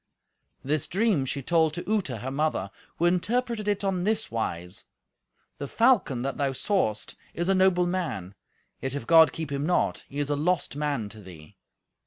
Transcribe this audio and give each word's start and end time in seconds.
This 0.63 0.87
dream 0.87 1.27
she 1.27 1.43
told 1.43 1.75
to 1.75 1.87
Uta, 1.87 2.17
her 2.17 2.31
mother, 2.31 2.71
who 2.97 3.05
interpreted 3.05 3.67
it 3.67 3.83
on 3.83 4.03
this 4.03 4.31
wise. 4.31 4.85
"The 5.59 5.67
falcon 5.67 6.23
that 6.23 6.37
thou 6.37 6.53
sawest 6.53 7.15
is 7.35 7.49
a 7.49 7.53
noble 7.53 7.85
man; 7.85 8.33
yet 8.81 8.95
if 8.95 9.05
God 9.05 9.31
keep 9.31 9.51
him 9.51 9.67
not, 9.67 10.03
he 10.09 10.17
is 10.19 10.31
a 10.31 10.35
lost 10.35 10.75
man 10.75 11.07
to 11.09 11.21
thee." 11.21 11.55